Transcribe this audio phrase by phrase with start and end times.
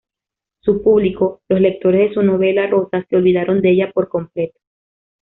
[0.63, 4.59] Su público, los lectores de sus novelas rosa se olvidaron de ella por completo.